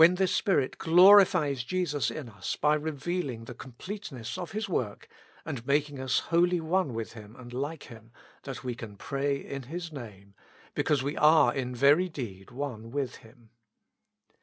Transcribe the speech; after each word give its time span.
this 0.15 0.33
Spirit 0.33 0.79
glorifies 0.79 1.63
Jesus 1.63 2.09
in 2.09 2.27
us 2.27 2.55
by 2.55 2.73
revealing 2.73 3.43
the 3.45 3.53
com 3.53 3.73
pleteness 3.77 4.35
of 4.35 4.51
His 4.51 4.67
work, 4.67 5.07
and 5.45 5.63
making 5.67 5.99
us 5.99 6.17
wholly 6.33 6.59
one 6.59 6.95
with 6.95 7.13
Him 7.13 7.35
and 7.35 7.53
like 7.53 7.83
Him, 7.83 8.09
that 8.41 8.63
we 8.63 8.73
can 8.73 8.97
pray 8.97 9.35
in 9.37 9.61
His 9.61 9.91
Name, 9.93 10.33
because 10.73 11.03
we 11.03 11.15
are 11.17 11.53
in 11.53 11.75
very 11.75 12.09
deed 12.09 12.49
one 12.49 12.89
with 12.89 13.17
Him. 13.17 13.51